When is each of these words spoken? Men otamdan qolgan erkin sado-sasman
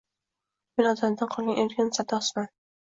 Men 0.79 0.89
otamdan 0.93 1.33
qolgan 1.37 1.63
erkin 1.67 1.95
sado-sasman 2.01 2.55